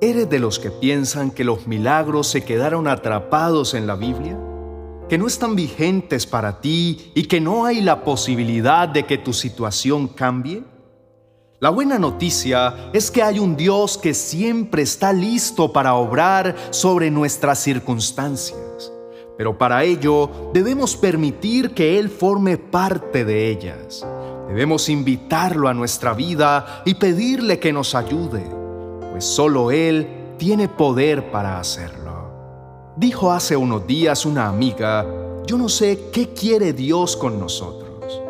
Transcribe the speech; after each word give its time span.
¿Eres 0.00 0.30
de 0.30 0.38
los 0.38 0.60
que 0.60 0.70
piensan 0.70 1.32
que 1.32 1.42
los 1.42 1.66
milagros 1.66 2.28
se 2.28 2.44
quedaron 2.44 2.86
atrapados 2.86 3.74
en 3.74 3.88
la 3.88 3.96
Biblia? 3.96 4.38
¿Que 5.08 5.18
no 5.18 5.26
están 5.26 5.56
vigentes 5.56 6.24
para 6.24 6.60
ti 6.60 7.10
y 7.16 7.24
que 7.24 7.40
no 7.40 7.64
hay 7.64 7.80
la 7.80 8.04
posibilidad 8.04 8.88
de 8.88 9.06
que 9.06 9.18
tu 9.18 9.32
situación 9.32 10.06
cambie? 10.06 10.62
La 11.58 11.70
buena 11.70 11.98
noticia 11.98 12.90
es 12.92 13.10
que 13.10 13.24
hay 13.24 13.40
un 13.40 13.56
Dios 13.56 13.98
que 13.98 14.14
siempre 14.14 14.82
está 14.82 15.12
listo 15.12 15.72
para 15.72 15.94
obrar 15.94 16.54
sobre 16.70 17.10
nuestras 17.10 17.58
circunstancias, 17.58 18.92
pero 19.36 19.58
para 19.58 19.82
ello 19.82 20.30
debemos 20.54 20.94
permitir 20.94 21.74
que 21.74 21.98
Él 21.98 22.08
forme 22.08 22.56
parte 22.56 23.24
de 23.24 23.50
ellas. 23.50 24.06
Debemos 24.46 24.88
invitarlo 24.88 25.68
a 25.68 25.74
nuestra 25.74 26.14
vida 26.14 26.82
y 26.84 26.94
pedirle 26.94 27.58
que 27.58 27.72
nos 27.72 27.96
ayude 27.96 28.57
pues 29.18 29.24
solo 29.26 29.72
Él 29.72 30.06
tiene 30.38 30.68
poder 30.68 31.32
para 31.32 31.58
hacerlo. 31.58 32.92
Dijo 32.94 33.32
hace 33.32 33.56
unos 33.56 33.84
días 33.84 34.24
una 34.24 34.46
amiga, 34.46 35.04
yo 35.44 35.58
no 35.58 35.68
sé 35.68 36.10
qué 36.12 36.28
quiere 36.28 36.72
Dios 36.72 37.16
con 37.16 37.40
nosotros. 37.40 38.22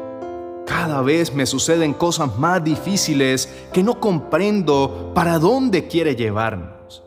Cada 0.65 1.03
vez 1.03 1.35
me 1.35 1.45
suceden 1.45 1.93
cosas 1.93 2.39
más 2.39 2.65
difíciles 2.65 3.51
que 3.71 3.83
no 3.83 4.01
comprendo 4.01 5.13
para 5.15 5.39
dónde 5.39 5.89
quiere 5.89 6.17
llevarnos. 6.17 7.03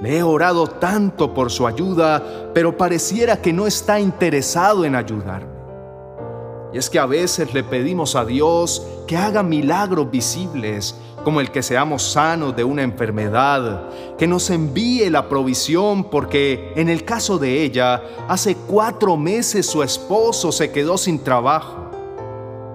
Le 0.00 0.18
he 0.18 0.22
orado 0.22 0.68
tanto 0.68 1.34
por 1.34 1.50
su 1.50 1.66
ayuda, 1.66 2.52
pero 2.54 2.76
pareciera 2.76 3.42
que 3.42 3.52
no 3.52 3.66
está 3.66 3.98
interesado 3.98 4.84
en 4.84 4.94
ayudarme. 4.94 5.52
Y 6.72 6.78
es 6.78 6.88
que 6.88 7.00
a 7.00 7.06
veces 7.06 7.52
le 7.52 7.64
pedimos 7.64 8.14
a 8.14 8.24
Dios 8.24 8.86
que 9.08 9.16
haga 9.16 9.42
milagros 9.42 10.08
visibles 10.08 10.94
como 11.24 11.40
el 11.40 11.50
que 11.50 11.62
seamos 11.62 12.02
sanos 12.12 12.54
de 12.54 12.62
una 12.62 12.82
enfermedad, 12.82 13.88
que 14.18 14.26
nos 14.26 14.50
envíe 14.50 15.08
la 15.10 15.28
provisión 15.28 16.04
porque 16.04 16.72
en 16.76 16.88
el 16.88 17.04
caso 17.04 17.38
de 17.38 17.62
ella, 17.62 18.02
hace 18.28 18.54
cuatro 18.54 19.16
meses 19.16 19.66
su 19.66 19.82
esposo 19.82 20.52
se 20.52 20.70
quedó 20.70 20.98
sin 20.98 21.24
trabajo. 21.24 21.90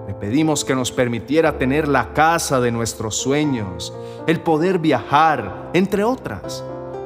Le 0.06 0.14
pedimos 0.14 0.64
que 0.64 0.74
nos 0.74 0.90
permitiera 0.90 1.56
tener 1.56 1.86
la 1.86 2.12
casa 2.12 2.60
de 2.60 2.72
nuestros 2.72 3.16
sueños, 3.16 3.94
el 4.26 4.40
poder 4.40 4.78
viajar, 4.80 5.70
entre 5.72 6.02
otras. 6.04 6.64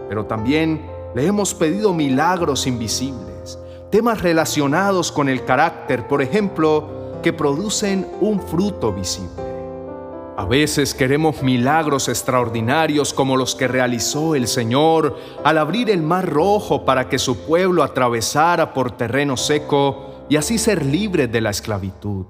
Pero 0.09 0.25
también 0.25 0.87
le 1.15 1.27
hemos 1.27 1.55
pedido 1.55 1.93
milagros 1.93 2.67
invisibles, 2.67 3.59
temas 3.91 4.23
relacionados 4.23 5.13
con 5.13 5.29
el 5.29 5.45
carácter, 5.45 6.09
por 6.09 6.23
ejemplo, 6.23 7.21
que 7.23 7.33
producen 7.33 8.07
un 8.21 8.41
fruto 8.41 8.93
visible. 8.93 9.54
A 10.37 10.47
veces 10.47 10.95
queremos 10.95 11.45
milagros 11.45 12.09
extraordinarios 12.09 13.15
como 13.15 13.37
los 13.37 13.55
que 13.55 13.69
realizó 13.69 14.35
el 14.35 14.49
Señor 14.49 15.17
al 15.45 15.59
abrir 15.59 15.91
el 15.91 16.03
mar 16.03 16.29
rojo 16.29 16.85
para 16.85 17.09
que 17.09 17.21
su 17.21 17.47
pueblo 17.47 17.85
atravesara 17.85 18.75
por 18.75 18.97
terreno 18.97 19.37
seco 19.37 20.27
y 20.29 20.35
así 20.35 20.59
ser 20.59 20.85
libre 20.85 21.29
de 21.29 21.41
la 21.41 21.51
esclavitud, 21.51 22.27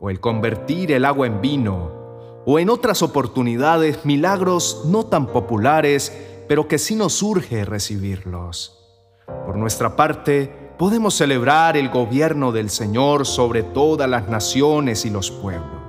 o 0.00 0.10
el 0.10 0.20
convertir 0.20 0.92
el 0.92 1.06
agua 1.06 1.26
en 1.26 1.40
vino, 1.40 2.42
o 2.44 2.58
en 2.58 2.68
otras 2.68 3.00
oportunidades 3.02 4.04
milagros 4.04 4.82
no 4.84 5.06
tan 5.06 5.26
populares, 5.28 6.12
pero 6.46 6.68
que 6.68 6.76
sí 6.76 6.94
nos 6.94 7.22
urge 7.22 7.64
recibirlos. 7.64 8.78
Por 9.46 9.56
nuestra 9.56 9.96
parte, 9.96 10.74
podemos 10.76 11.14
celebrar 11.14 11.78
el 11.78 11.88
gobierno 11.88 12.52
del 12.52 12.68
Señor 12.68 13.24
sobre 13.24 13.62
todas 13.62 14.10
las 14.10 14.28
naciones 14.28 15.06
y 15.06 15.10
los 15.10 15.30
pueblos 15.30 15.83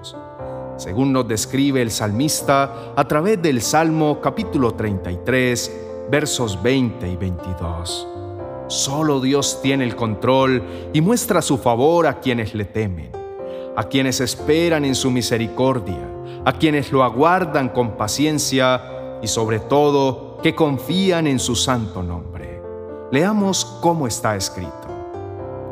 según 0.78 1.14
nos 1.14 1.28
describe 1.28 1.82
el 1.82 1.92
salmista 1.92 2.94
a 2.96 3.08
través 3.08 3.42
del 3.42 3.62
Salmo 3.62 4.20
capítulo 4.22 4.74
33, 4.74 5.72
versos 6.12 6.62
20 6.62 7.08
y 7.08 7.16
22. 7.16 8.08
Solo 8.68 9.22
Dios 9.22 9.60
tiene 9.62 9.84
el 9.86 9.96
control 9.96 10.64
y 10.92 11.02
muestra 11.02 11.42
su 11.42 11.58
favor 11.58 12.08
a 12.08 12.20
quienes 12.20 12.54
le 12.54 12.66
temen, 12.66 13.12
a 13.76 13.84
quienes 13.84 14.20
esperan 14.20 14.84
en 14.86 14.96
su 14.96 15.12
misericordia, 15.12 16.10
a 16.44 16.54
quienes 16.54 16.92
lo 16.92 17.04
aguardan 17.04 17.70
con 17.70 17.92
paciencia 17.92 19.20
y 19.22 19.28
sobre 19.28 19.60
todo 19.60 20.40
que 20.44 20.56
confían 20.56 21.28
en 21.28 21.40
su 21.40 21.56
santo 21.56 22.04
nombre. 22.04 22.62
Leamos 23.12 23.66
cómo 23.82 24.08
está 24.08 24.36
escrito. 24.36 24.72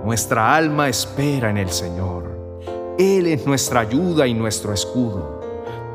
Nuestra 0.05 0.55
alma 0.55 0.87
espera 0.87 1.49
en 1.49 1.57
el 1.57 1.69
Señor 1.69 2.32
él 2.97 3.25
es 3.25 3.47
nuestra 3.47 3.79
ayuda 3.79 4.27
y 4.27 4.35
nuestro 4.35 4.71
escudo, 4.71 5.41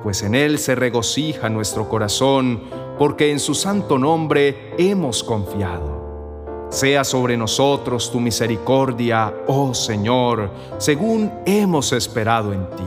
pues 0.02 0.24
en 0.24 0.34
Él 0.34 0.58
se 0.58 0.74
regocija 0.74 1.48
nuestro 1.48 1.88
corazón, 1.88 2.62
porque 2.98 3.30
en 3.30 3.38
su 3.38 3.54
santo 3.54 3.98
nombre 3.98 4.74
hemos 4.78 5.22
confiado. 5.22 6.66
Sea 6.70 7.04
sobre 7.04 7.36
nosotros 7.36 8.10
tu 8.10 8.18
misericordia, 8.18 9.32
oh 9.46 9.74
Señor, 9.74 10.50
según 10.78 11.32
hemos 11.46 11.92
esperado 11.92 12.52
en 12.52 12.68
ti. 12.70 12.84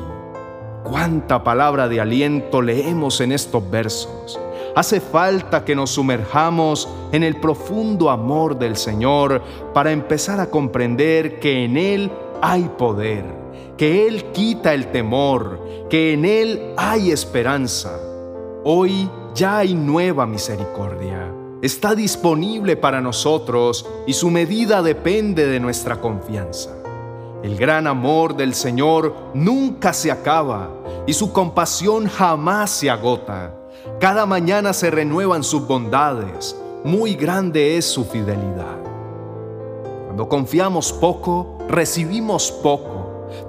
Cuánta 0.83 1.41
palabra 1.41 1.87
de 1.87 2.01
aliento 2.01 2.61
leemos 2.61 3.21
en 3.21 3.31
estos 3.31 3.71
versos. 3.71 4.37
Hace 4.75 4.99
falta 4.99 5.63
que 5.63 5.73
nos 5.75 5.91
sumerjamos 5.91 6.89
en 7.13 7.23
el 7.23 7.39
profundo 7.39 8.09
amor 8.09 8.59
del 8.59 8.75
Señor 8.75 9.41
para 9.73 9.93
empezar 9.93 10.41
a 10.41 10.49
comprender 10.49 11.39
que 11.39 11.63
en 11.63 11.77
Él 11.77 12.11
hay 12.41 12.69
poder 12.77 13.40
que 13.81 14.07
Él 14.07 14.25
quita 14.25 14.75
el 14.75 14.91
temor, 14.91 15.87
que 15.89 16.13
en 16.13 16.23
Él 16.23 16.75
hay 16.77 17.09
esperanza. 17.09 17.99
Hoy 18.63 19.09
ya 19.33 19.57
hay 19.57 19.73
nueva 19.73 20.27
misericordia. 20.27 21.33
Está 21.63 21.95
disponible 21.95 22.77
para 22.77 23.01
nosotros 23.01 23.89
y 24.05 24.13
su 24.13 24.29
medida 24.29 24.83
depende 24.83 25.47
de 25.47 25.59
nuestra 25.59 25.99
confianza. 25.99 26.69
El 27.41 27.57
gran 27.57 27.87
amor 27.87 28.37
del 28.37 28.53
Señor 28.53 29.15
nunca 29.33 29.93
se 29.93 30.11
acaba 30.11 30.69
y 31.07 31.13
su 31.13 31.33
compasión 31.33 32.07
jamás 32.07 32.69
se 32.69 32.91
agota. 32.91 33.55
Cada 33.99 34.27
mañana 34.27 34.73
se 34.73 34.91
renuevan 34.91 35.43
sus 35.43 35.65
bondades. 35.65 36.55
Muy 36.83 37.15
grande 37.15 37.77
es 37.77 37.85
su 37.85 38.05
fidelidad. 38.05 38.77
Cuando 40.05 40.29
confiamos 40.29 40.93
poco, 40.93 41.57
recibimos 41.67 42.51
poco 42.51 42.90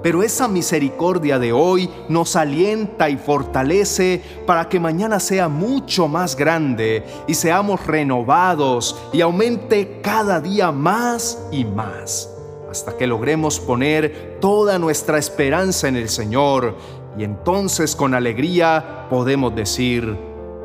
pero 0.01 0.23
esa 0.23 0.47
misericordia 0.47 1.39
de 1.39 1.51
hoy 1.51 1.89
nos 2.09 2.35
alienta 2.35 3.09
y 3.09 3.17
fortalece 3.17 4.21
para 4.45 4.69
que 4.69 4.79
mañana 4.79 5.19
sea 5.19 5.47
mucho 5.47 6.07
más 6.07 6.35
grande 6.35 7.03
y 7.27 7.33
seamos 7.33 7.85
renovados 7.85 8.95
y 9.11 9.21
aumente 9.21 9.99
cada 10.01 10.39
día 10.39 10.71
más 10.71 11.39
y 11.51 11.65
más, 11.65 12.29
hasta 12.69 12.95
que 12.97 13.07
logremos 13.07 13.59
poner 13.59 14.37
toda 14.39 14.79
nuestra 14.79 15.17
esperanza 15.17 15.87
en 15.87 15.95
el 15.95 16.09
Señor 16.09 16.75
y 17.17 17.23
entonces 17.23 17.95
con 17.95 18.13
alegría 18.13 19.07
podemos 19.09 19.55
decir, 19.55 20.17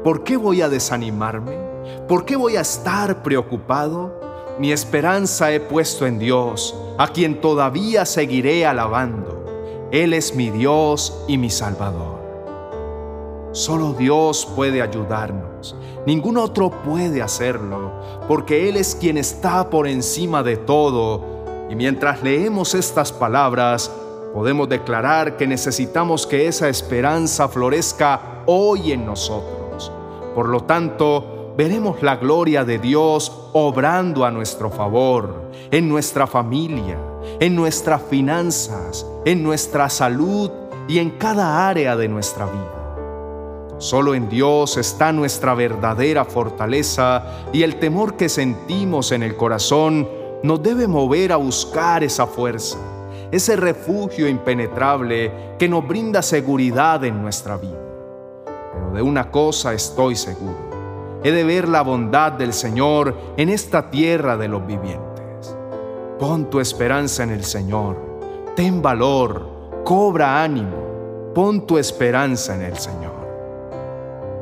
¿por 0.02 0.24
qué 0.24 0.36
voy 0.36 0.62
a 0.62 0.68
desanimarme? 0.68 1.56
¿Por 2.08 2.24
qué 2.24 2.36
voy 2.36 2.56
a 2.56 2.62
estar 2.62 3.22
preocupado? 3.22 4.27
Mi 4.58 4.72
esperanza 4.72 5.52
he 5.52 5.60
puesto 5.60 6.04
en 6.04 6.18
Dios, 6.18 6.74
a 6.98 7.06
quien 7.08 7.40
todavía 7.40 8.04
seguiré 8.04 8.66
alabando. 8.66 9.44
Él 9.92 10.12
es 10.12 10.34
mi 10.34 10.50
Dios 10.50 11.24
y 11.28 11.38
mi 11.38 11.48
Salvador. 11.48 12.18
Solo 13.52 13.92
Dios 13.92 14.48
puede 14.56 14.82
ayudarnos. 14.82 15.76
Ningún 16.06 16.38
otro 16.38 16.70
puede 16.70 17.22
hacerlo, 17.22 17.92
porque 18.26 18.68
Él 18.68 18.76
es 18.76 18.96
quien 18.96 19.16
está 19.16 19.70
por 19.70 19.86
encima 19.86 20.42
de 20.42 20.56
todo. 20.56 21.22
Y 21.70 21.76
mientras 21.76 22.22
leemos 22.24 22.74
estas 22.74 23.12
palabras, 23.12 23.92
podemos 24.34 24.68
declarar 24.68 25.36
que 25.36 25.46
necesitamos 25.46 26.26
que 26.26 26.48
esa 26.48 26.68
esperanza 26.68 27.48
florezca 27.48 28.42
hoy 28.46 28.90
en 28.90 29.06
nosotros. 29.06 29.92
Por 30.34 30.48
lo 30.48 30.64
tanto, 30.64 31.37
veremos 31.58 32.04
la 32.04 32.14
gloria 32.14 32.64
de 32.64 32.78
Dios 32.78 33.50
obrando 33.52 34.24
a 34.24 34.30
nuestro 34.30 34.70
favor, 34.70 35.50
en 35.72 35.88
nuestra 35.88 36.28
familia, 36.28 36.96
en 37.40 37.56
nuestras 37.56 38.00
finanzas, 38.00 39.04
en 39.24 39.42
nuestra 39.42 39.90
salud 39.90 40.52
y 40.86 41.00
en 41.00 41.10
cada 41.10 41.68
área 41.68 41.96
de 41.96 42.06
nuestra 42.06 42.46
vida. 42.46 43.74
Solo 43.78 44.14
en 44.14 44.28
Dios 44.28 44.76
está 44.76 45.12
nuestra 45.12 45.54
verdadera 45.54 46.24
fortaleza 46.24 47.24
y 47.52 47.64
el 47.64 47.80
temor 47.80 48.16
que 48.16 48.28
sentimos 48.28 49.10
en 49.10 49.24
el 49.24 49.36
corazón 49.36 50.08
nos 50.44 50.62
debe 50.62 50.86
mover 50.86 51.32
a 51.32 51.36
buscar 51.38 52.04
esa 52.04 52.28
fuerza, 52.28 52.78
ese 53.32 53.56
refugio 53.56 54.28
impenetrable 54.28 55.56
que 55.58 55.68
nos 55.68 55.84
brinda 55.88 56.22
seguridad 56.22 57.04
en 57.04 57.20
nuestra 57.20 57.56
vida. 57.56 57.82
Pero 58.44 58.92
de 58.94 59.02
una 59.02 59.32
cosa 59.32 59.74
estoy 59.74 60.14
seguro 60.14 60.67
he 61.24 61.32
de 61.32 61.44
ver 61.44 61.68
la 61.68 61.82
bondad 61.82 62.32
del 62.32 62.52
Señor 62.52 63.14
en 63.36 63.48
esta 63.48 63.90
tierra 63.90 64.36
de 64.36 64.48
los 64.48 64.66
vivientes. 64.66 65.56
Pon 66.18 66.50
tu 66.50 66.60
esperanza 66.60 67.22
en 67.22 67.30
el 67.30 67.44
Señor, 67.44 67.96
ten 68.56 68.82
valor, 68.82 69.82
cobra 69.84 70.42
ánimo, 70.42 71.32
pon 71.34 71.66
tu 71.66 71.78
esperanza 71.78 72.54
en 72.54 72.62
el 72.62 72.76
Señor. 72.78 73.18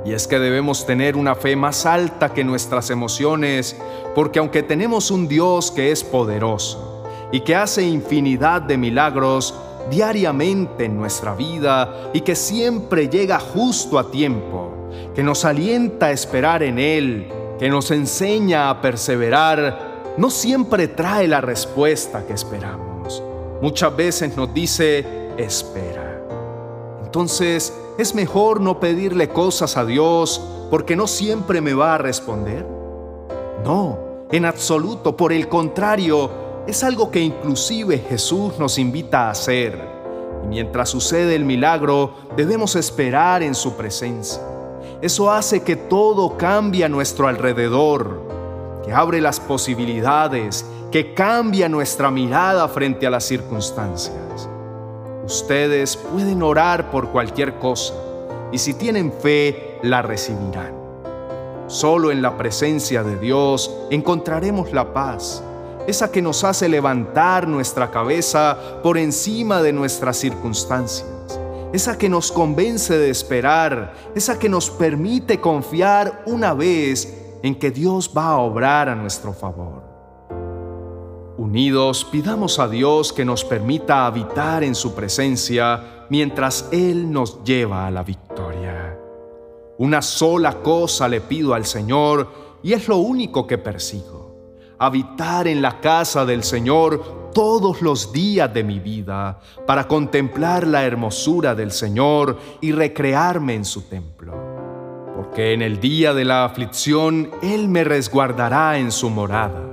Y 0.04 0.12
es 0.12 0.28
que 0.28 0.38
debemos 0.38 0.86
tener 0.86 1.16
una 1.16 1.34
fe 1.34 1.56
más 1.56 1.84
alta 1.84 2.32
que 2.32 2.44
nuestras 2.44 2.90
emociones, 2.90 3.76
porque 4.14 4.38
aunque 4.38 4.62
tenemos 4.62 5.10
un 5.10 5.26
Dios 5.26 5.70
que 5.70 5.90
es 5.90 6.04
poderoso 6.04 7.02
y 7.32 7.40
que 7.40 7.56
hace 7.56 7.82
infinidad 7.82 8.62
de 8.62 8.78
milagros 8.78 9.54
diariamente 9.90 10.84
en 10.84 10.96
nuestra 10.96 11.34
vida 11.34 12.10
y 12.12 12.20
que 12.20 12.36
siempre 12.36 13.08
llega 13.08 13.40
justo 13.40 13.98
a 13.98 14.10
tiempo, 14.10 14.75
que 15.14 15.22
nos 15.22 15.44
alienta 15.44 16.06
a 16.06 16.12
esperar 16.12 16.62
en 16.62 16.78
Él, 16.78 17.28
que 17.58 17.68
nos 17.68 17.90
enseña 17.90 18.70
a 18.70 18.80
perseverar, 18.80 20.14
no 20.16 20.30
siempre 20.30 20.88
trae 20.88 21.28
la 21.28 21.40
respuesta 21.40 22.26
que 22.26 22.32
esperamos. 22.32 23.22
Muchas 23.62 23.96
veces 23.96 24.36
nos 24.36 24.52
dice, 24.52 25.04
espera. 25.38 26.22
Entonces, 27.04 27.72
¿Es 27.98 28.14
mejor 28.14 28.60
no 28.60 28.78
pedirle 28.78 29.30
cosas 29.30 29.78
a 29.78 29.86
Dios 29.86 30.42
porque 30.70 30.96
no 30.96 31.06
siempre 31.06 31.62
me 31.62 31.72
va 31.72 31.94
a 31.94 31.98
responder? 31.98 32.66
No, 33.64 33.98
en 34.30 34.44
absoluto, 34.44 35.16
por 35.16 35.32
el 35.32 35.48
contrario, 35.48 36.30
es 36.66 36.84
algo 36.84 37.10
que 37.10 37.20
inclusive 37.20 37.98
Jesús 38.06 38.58
nos 38.58 38.76
invita 38.78 39.28
a 39.28 39.30
hacer. 39.30 39.80
Y 40.44 40.48
mientras 40.48 40.90
sucede 40.90 41.34
el 41.36 41.46
milagro, 41.46 42.12
debemos 42.36 42.76
esperar 42.76 43.42
en 43.42 43.54
su 43.54 43.76
presencia. 43.78 44.42
Eso 45.02 45.30
hace 45.30 45.62
que 45.62 45.76
todo 45.76 46.36
cambie 46.38 46.84
a 46.84 46.88
nuestro 46.88 47.28
alrededor, 47.28 48.22
que 48.84 48.92
abre 48.92 49.20
las 49.20 49.40
posibilidades, 49.40 50.64
que 50.90 51.12
cambia 51.12 51.68
nuestra 51.68 52.10
mirada 52.10 52.66
frente 52.68 53.06
a 53.06 53.10
las 53.10 53.24
circunstancias. 53.24 54.48
Ustedes 55.26 55.96
pueden 55.96 56.42
orar 56.42 56.90
por 56.90 57.08
cualquier 57.08 57.58
cosa 57.58 57.92
y 58.52 58.58
si 58.58 58.74
tienen 58.74 59.12
fe, 59.12 59.78
la 59.82 60.00
recibirán. 60.00 60.72
Solo 61.66 62.12
en 62.12 62.22
la 62.22 62.38
presencia 62.38 63.02
de 63.02 63.18
Dios 63.18 63.70
encontraremos 63.90 64.72
la 64.72 64.94
paz, 64.94 65.42
esa 65.86 66.10
que 66.10 66.22
nos 66.22 66.44
hace 66.44 66.68
levantar 66.68 67.48
nuestra 67.48 67.90
cabeza 67.90 68.56
por 68.82 68.96
encima 68.96 69.60
de 69.62 69.72
nuestras 69.72 70.16
circunstancias, 70.16 71.08
esa 71.72 71.98
que 71.98 72.08
nos 72.08 72.32
convence 72.32 72.96
de 72.96 73.10
esperar, 73.10 73.94
esa 74.14 74.38
que 74.38 74.48
nos 74.48 74.70
permite 74.70 75.40
confiar 75.40 76.22
una 76.26 76.54
vez 76.54 77.38
en 77.42 77.54
que 77.54 77.70
Dios 77.70 78.10
va 78.16 78.28
a 78.28 78.38
obrar 78.38 78.88
a 78.88 78.94
nuestro 78.94 79.32
favor. 79.32 79.82
Unidos, 81.38 82.06
pidamos 82.10 82.58
a 82.58 82.68
Dios 82.68 83.12
que 83.12 83.24
nos 83.24 83.44
permita 83.44 84.06
habitar 84.06 84.64
en 84.64 84.74
su 84.74 84.94
presencia 84.94 86.06
mientras 86.08 86.68
Él 86.72 87.10
nos 87.10 87.44
lleva 87.44 87.86
a 87.86 87.90
la 87.90 88.02
victoria. 88.02 88.98
Una 89.78 90.00
sola 90.00 90.62
cosa 90.62 91.08
le 91.08 91.20
pido 91.20 91.52
al 91.52 91.66
Señor 91.66 92.28
y 92.62 92.72
es 92.72 92.88
lo 92.88 92.96
único 92.96 93.46
que 93.46 93.58
persigo. 93.58 94.34
Habitar 94.78 95.46
en 95.46 95.60
la 95.60 95.80
casa 95.80 96.24
del 96.24 96.42
Señor 96.42 97.25
todos 97.36 97.82
los 97.82 98.14
días 98.14 98.52
de 98.54 98.64
mi 98.64 98.80
vida 98.80 99.38
para 99.66 99.86
contemplar 99.86 100.66
la 100.66 100.86
hermosura 100.86 101.54
del 101.54 101.70
Señor 101.70 102.38
y 102.62 102.72
recrearme 102.72 103.54
en 103.54 103.66
su 103.66 103.82
templo. 103.82 104.32
Porque 105.14 105.52
en 105.52 105.60
el 105.60 105.78
día 105.78 106.14
de 106.14 106.24
la 106.24 106.46
aflicción 106.46 107.30
Él 107.42 107.68
me 107.68 107.84
resguardará 107.84 108.78
en 108.78 108.90
su 108.90 109.10
morada 109.10 109.66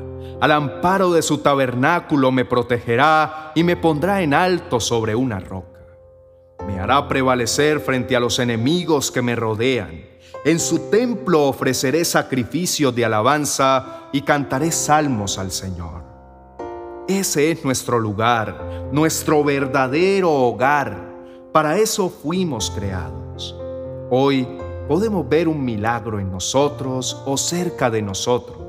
al 0.44 0.51
amparo 0.51 1.13
de 1.13 1.21
su 1.21 1.38
tabernáculo 1.38 2.30
me 2.30 2.44
protegerá 2.44 3.54
y 3.56 3.63
me 3.63 3.77
pondrá 3.77 4.21
en 4.24 4.33
alto 4.33 4.81
sobre 4.81 5.15
una 5.15 5.39
roca. 5.39 5.80
Me 6.68 6.81
hará 6.81 7.07
prevalecer 7.07 7.80
frente 7.80 8.13
a 8.18 8.19
los 8.19 8.39
enemigos 8.39 9.10
que 9.10 9.21
me 9.21 9.38
rodean. 9.38 10.04
En 10.44 10.60
su 10.60 10.89
templo 10.89 11.44
ofreceré 11.44 12.04
sacrificio 12.04 12.92
de 12.92 13.06
alabanza 13.06 14.10
y 14.12 14.24
cantaré 14.24 14.74
salmos 14.74 15.38
al 15.38 15.50
Señor. 15.50 16.02
Ese 17.07 17.51
es 17.51 17.63
nuestro 17.63 18.00
lugar, 18.00 18.89
nuestro 18.91 19.44
verdadero 19.44 20.31
hogar. 20.31 20.97
Para 21.51 21.77
eso 21.77 22.09
fuimos 22.09 22.71
creados. 22.71 23.55
Hoy 24.09 24.47
podemos 24.88 25.27
ver 25.27 25.47
un 25.47 25.63
milagro 25.63 26.19
en 26.19 26.31
nosotros 26.31 27.21
o 27.25 27.38
cerca 27.38 27.89
de 27.89 28.01
nosotros 28.01 28.63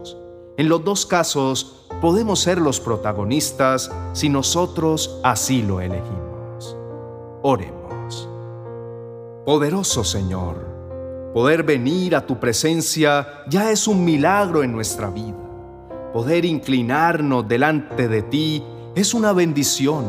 en 0.56 0.68
los 0.68 0.84
dos 0.84 1.04
casos 1.04 1.88
podemos 2.00 2.38
ser 2.38 2.58
los 2.58 2.78
protagonistas 2.78 3.90
si 4.12 4.28
nosotros 4.28 5.18
así 5.24 5.62
lo 5.62 5.80
elegimos. 5.80 6.76
Oremos. 7.42 8.28
Poderoso 9.44 10.04
Señor, 10.04 11.32
poder 11.34 11.64
venir 11.64 12.14
a 12.14 12.24
tu 12.24 12.38
presencia 12.38 13.42
ya 13.48 13.72
es 13.72 13.88
un 13.88 14.04
milagro 14.04 14.62
en 14.62 14.70
nuestra 14.70 15.10
vida. 15.10 15.43
Poder 16.14 16.44
inclinarnos 16.44 17.48
delante 17.48 18.06
de 18.06 18.22
ti 18.22 18.62
es 18.94 19.14
una 19.14 19.32
bendición 19.32 20.04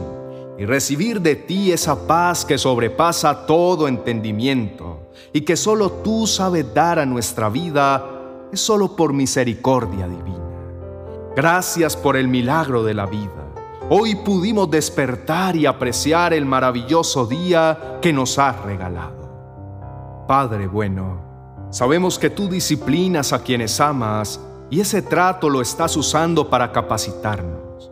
y 0.56 0.64
recibir 0.64 1.20
de 1.20 1.36
ti 1.36 1.72
esa 1.72 2.06
paz 2.06 2.46
que 2.46 2.60
sobrepasa 2.60 3.48
todo 3.48 3.88
entendimiento 3.88 5.10
y 5.34 5.42
que 5.42 5.56
solo 5.56 5.90
tú 5.90 6.28
sabes 6.28 6.72
dar 6.76 7.00
a 7.00 7.08
nuestra 7.08 7.50
vida 7.50 8.06
es 8.52 8.62
solo 8.62 8.96
por 8.96 9.14
misericordia 9.14 10.08
divina. 10.08 11.34
Gracias 11.36 11.98
por 11.98 12.18
el 12.18 12.28
milagro 12.28 12.84
de 12.84 12.94
la 12.94 13.08
vida. 13.08 13.52
Hoy 13.90 14.14
pudimos 14.14 14.70
despertar 14.70 15.56
y 15.56 15.66
apreciar 15.66 16.36
el 16.36 16.46
maravilloso 16.46 17.26
día 17.26 17.98
que 18.00 18.14
nos 18.14 18.38
has 18.38 18.62
regalado. 18.62 20.26
Padre 20.28 20.68
bueno, 20.68 21.68
sabemos 21.72 22.20
que 22.20 22.30
tú 22.30 22.48
disciplinas 22.48 23.34
a 23.34 23.42
quienes 23.42 23.80
amas 23.80 24.40
y 24.70 24.80
ese 24.80 25.02
trato 25.02 25.50
lo 25.50 25.62
estás 25.62 25.96
usando 25.96 26.50
para 26.50 26.72
capacitarnos. 26.72 27.92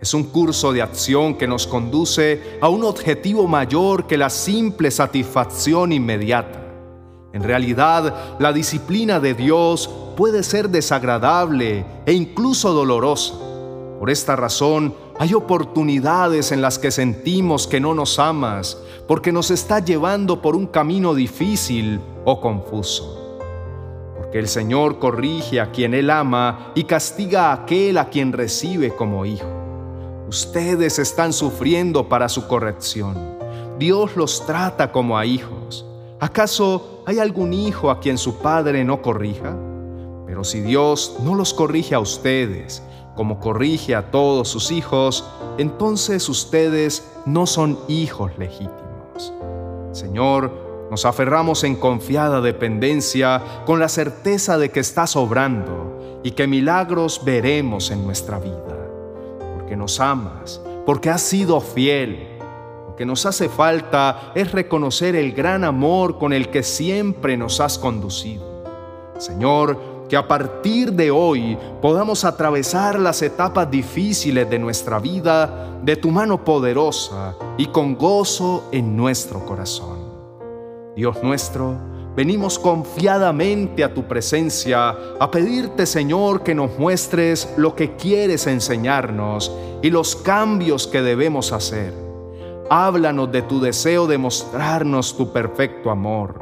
Es 0.00 0.12
un 0.12 0.24
curso 0.24 0.72
de 0.72 0.82
acción 0.82 1.34
que 1.34 1.46
nos 1.46 1.66
conduce 1.66 2.58
a 2.60 2.68
un 2.68 2.84
objetivo 2.84 3.46
mayor 3.46 4.06
que 4.06 4.18
la 4.18 4.28
simple 4.28 4.90
satisfacción 4.90 5.92
inmediata. 5.92 6.60
En 7.32 7.42
realidad, 7.42 8.36
la 8.38 8.52
disciplina 8.52 9.18
de 9.18 9.34
Dios 9.34 9.88
puede 10.16 10.42
ser 10.42 10.68
desagradable 10.68 11.84
e 12.06 12.12
incluso 12.12 12.72
dolorosa. 12.72 13.34
Por 13.98 14.10
esta 14.10 14.36
razón, 14.36 14.94
hay 15.18 15.32
oportunidades 15.32 16.52
en 16.52 16.60
las 16.60 16.78
que 16.78 16.90
sentimos 16.90 17.66
que 17.66 17.80
no 17.80 17.94
nos 17.94 18.18
amas 18.18 18.76
porque 19.08 19.32
nos 19.32 19.50
está 19.50 19.78
llevando 19.78 20.42
por 20.42 20.54
un 20.54 20.66
camino 20.66 21.14
difícil 21.14 22.00
o 22.24 22.40
confuso. 22.40 23.23
Porque 24.34 24.40
el 24.40 24.48
Señor 24.48 24.98
corrige 24.98 25.60
a 25.60 25.70
quien 25.70 25.94
Él 25.94 26.10
ama 26.10 26.72
y 26.74 26.82
castiga 26.82 27.50
a 27.50 27.52
aquel 27.52 27.96
a 27.98 28.10
quien 28.10 28.32
recibe 28.32 28.90
como 28.90 29.24
hijo. 29.24 29.46
Ustedes 30.28 30.98
están 30.98 31.32
sufriendo 31.32 32.08
para 32.08 32.28
su 32.28 32.48
corrección. 32.48 33.14
Dios 33.78 34.16
los 34.16 34.44
trata 34.44 34.90
como 34.90 35.16
a 35.16 35.24
hijos. 35.24 35.86
¿Acaso 36.18 37.04
hay 37.06 37.20
algún 37.20 37.52
hijo 37.52 37.92
a 37.92 38.00
quien 38.00 38.18
su 38.18 38.38
padre 38.38 38.84
no 38.84 39.02
corrija? 39.02 39.56
Pero 40.26 40.42
si 40.42 40.62
Dios 40.62 41.16
no 41.22 41.36
los 41.36 41.54
corrige 41.54 41.94
a 41.94 42.00
ustedes, 42.00 42.82
como 43.14 43.38
corrige 43.38 43.94
a 43.94 44.10
todos 44.10 44.48
sus 44.48 44.72
hijos, 44.72 45.24
entonces 45.58 46.28
ustedes 46.28 47.08
no 47.24 47.46
son 47.46 47.78
hijos 47.86 48.32
legítimos. 48.36 49.32
Señor, 49.92 50.63
nos 50.94 51.06
aferramos 51.06 51.64
en 51.64 51.74
confiada 51.74 52.40
dependencia 52.40 53.42
con 53.66 53.80
la 53.80 53.88
certeza 53.88 54.58
de 54.58 54.70
que 54.70 54.78
estás 54.78 55.16
obrando 55.16 56.20
y 56.22 56.30
que 56.30 56.46
milagros 56.46 57.22
veremos 57.24 57.90
en 57.90 58.06
nuestra 58.06 58.38
vida, 58.38 58.78
porque 59.56 59.76
nos 59.76 59.98
amas, 59.98 60.60
porque 60.86 61.10
has 61.10 61.20
sido 61.20 61.60
fiel 61.60 62.28
que 62.96 63.04
nos 63.04 63.26
hace 63.26 63.48
falta 63.48 64.30
es 64.36 64.52
reconocer 64.52 65.16
el 65.16 65.32
gran 65.32 65.64
amor 65.64 66.16
con 66.16 66.32
el 66.32 66.48
que 66.50 66.62
siempre 66.62 67.36
nos 67.36 67.58
has 67.58 67.76
conducido. 67.76 68.44
Señor, 69.18 70.06
que 70.08 70.16
a 70.16 70.28
partir 70.28 70.92
de 70.92 71.10
hoy 71.10 71.58
podamos 71.82 72.24
atravesar 72.24 73.00
las 73.00 73.20
etapas 73.20 73.68
difíciles 73.68 74.48
de 74.48 74.60
nuestra 74.60 75.00
vida 75.00 75.80
de 75.82 75.96
tu 75.96 76.12
mano 76.12 76.44
poderosa 76.44 77.34
y 77.58 77.66
con 77.66 77.96
gozo 77.96 78.68
en 78.70 78.96
nuestro 78.96 79.44
corazón. 79.44 80.03
Dios 80.96 81.22
nuestro, 81.22 81.76
venimos 82.16 82.58
confiadamente 82.58 83.82
a 83.82 83.92
tu 83.92 84.04
presencia 84.04 84.96
a 85.18 85.30
pedirte, 85.30 85.86
Señor, 85.86 86.42
que 86.42 86.54
nos 86.54 86.78
muestres 86.78 87.52
lo 87.56 87.74
que 87.74 87.96
quieres 87.96 88.46
enseñarnos 88.46 89.52
y 89.82 89.90
los 89.90 90.16
cambios 90.16 90.86
que 90.86 91.02
debemos 91.02 91.52
hacer 91.52 92.04
Háblanos 92.70 93.30
de 93.30 93.42
tu 93.42 93.60
deseo 93.60 94.06
de 94.06 94.16
mostrarnos 94.16 95.16
tu 95.16 95.30
perfecto 95.30 95.90
amor. 95.90 96.40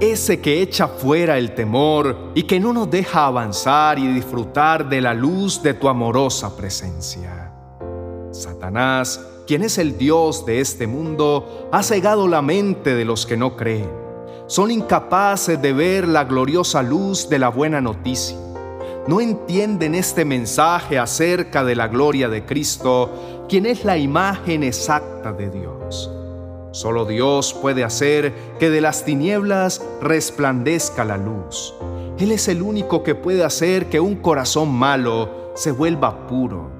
Ese 0.00 0.40
que 0.40 0.62
echa 0.62 0.88
fuera 0.88 1.36
el 1.36 1.54
temor 1.54 2.32
y 2.34 2.44
que 2.44 2.58
no 2.58 2.72
nos 2.72 2.90
deja 2.90 3.26
avanzar 3.26 3.98
y 3.98 4.06
disfrutar 4.06 4.88
de 4.88 5.02
la 5.02 5.12
luz 5.12 5.62
de 5.62 5.74
tu 5.74 5.88
amorosa 5.88 6.56
presencia. 6.56 7.53
Satanás, 8.34 9.20
quien 9.46 9.62
es 9.62 9.78
el 9.78 9.96
Dios 9.96 10.44
de 10.44 10.60
este 10.60 10.86
mundo, 10.86 11.68
ha 11.72 11.82
cegado 11.82 12.28
la 12.28 12.42
mente 12.42 12.94
de 12.94 13.04
los 13.04 13.26
que 13.26 13.36
no 13.36 13.56
creen. 13.56 14.04
son 14.46 14.70
incapaces 14.70 15.60
de 15.62 15.72
ver 15.72 16.06
la 16.06 16.24
gloriosa 16.24 16.82
luz 16.82 17.30
de 17.30 17.38
la 17.38 17.48
buena 17.48 17.80
noticia. 17.80 18.36
No 19.06 19.20
entienden 19.20 19.94
este 19.94 20.26
mensaje 20.26 20.98
acerca 20.98 21.64
de 21.64 21.74
la 21.74 21.88
gloria 21.88 22.28
de 22.28 22.44
Cristo, 22.44 23.46
quien 23.48 23.64
es 23.64 23.84
la 23.84 23.96
imagen 23.96 24.62
exacta 24.62 25.32
de 25.32 25.48
Dios. 25.48 26.10
Solo 26.72 27.04
Dios 27.06 27.54
puede 27.54 27.84
hacer 27.84 28.34
que 28.58 28.68
de 28.68 28.80
las 28.80 29.04
tinieblas 29.04 29.82
resplandezca 30.02 31.04
la 31.04 31.16
luz. 31.16 31.74
Él 32.18 32.32
es 32.32 32.48
el 32.48 32.62
único 32.62 33.02
que 33.02 33.14
puede 33.14 33.44
hacer 33.44 33.86
que 33.86 34.00
un 34.00 34.16
corazón 34.16 34.70
malo 34.70 35.52
se 35.54 35.70
vuelva 35.70 36.26
puro. 36.26 36.73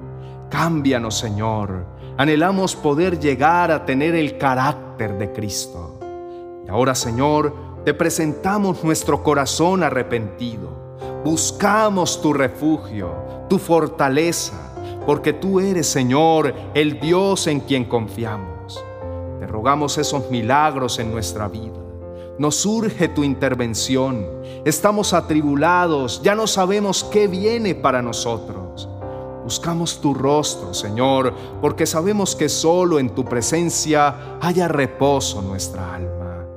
Cámbianos, 0.57 1.17
Señor. 1.17 1.85
Anhelamos 2.15 2.77
poder 2.77 3.19
llegar 3.19 3.71
a 3.71 3.85
tener 3.85 4.15
el 4.15 4.37
carácter 4.37 5.17
de 5.17 5.33
Cristo. 5.33 5.99
Y 6.65 6.69
ahora, 6.69 6.95
Señor, 6.95 7.53
te 7.83 7.93
presentamos 7.93 8.81
nuestro 8.81 9.21
corazón 9.21 9.83
arrepentido. 9.83 10.69
Buscamos 11.25 12.21
tu 12.21 12.31
refugio, 12.31 13.13
tu 13.49 13.59
fortaleza, 13.59 14.73
porque 15.05 15.33
tú 15.33 15.59
eres, 15.59 15.87
Señor, 15.87 16.53
el 16.73 17.01
Dios 17.01 17.47
en 17.47 17.59
quien 17.59 17.83
confiamos. 17.83 18.81
Te 19.41 19.47
rogamos 19.47 19.97
esos 19.97 20.31
milagros 20.31 20.99
en 20.99 21.11
nuestra 21.11 21.49
vida. 21.49 21.81
Nos 22.39 22.55
surge 22.55 23.09
tu 23.09 23.25
intervención. 23.25 24.25
Estamos 24.63 25.11
atribulados, 25.11 26.21
ya 26.23 26.33
no 26.33 26.47
sabemos 26.47 27.03
qué 27.03 27.27
viene 27.27 27.75
para 27.75 28.01
nosotros. 28.01 28.87
Buscamos 29.45 30.01
tu 30.01 30.15
rostro, 30.15 30.73
Señor, 30.73 31.31
porque 31.61 31.85
sabemos 31.85 32.35
que 32.35 32.49
solo 32.49 32.97
en 32.97 33.11
tu 33.11 33.23
presencia 33.23 34.39
haya 34.41 34.67
reposo 34.67 35.39
nuestra 35.43 35.93
alma. 35.93 36.47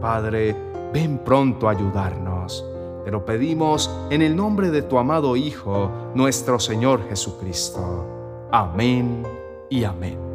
Padre, 0.00 0.56
ven 0.92 1.18
pronto 1.18 1.68
a 1.68 1.70
ayudarnos. 1.70 2.64
Te 3.04 3.12
lo 3.12 3.24
pedimos 3.24 3.88
en 4.10 4.22
el 4.22 4.34
nombre 4.34 4.72
de 4.72 4.82
tu 4.82 4.98
amado 4.98 5.36
Hijo, 5.36 5.92
nuestro 6.16 6.58
Señor 6.58 7.08
Jesucristo. 7.08 8.04
Amén 8.50 9.22
y 9.70 9.84
amén. 9.84 10.27